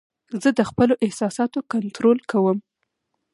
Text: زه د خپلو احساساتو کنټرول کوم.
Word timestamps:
زه 0.41 0.49
د 0.57 0.61
خپلو 0.69 0.93
احساساتو 1.05 1.59
کنټرول 1.73 2.17
کوم. 2.31 2.57